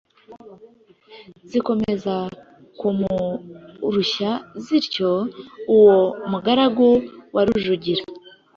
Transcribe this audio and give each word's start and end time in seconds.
Zikomeza 1.49 2.15
kumurushya 2.79 4.31
zityo, 4.63 5.11
uwo 5.75 5.97
mugaragu 6.31 6.89
wa 7.33 7.41
Rujugira 7.47 8.03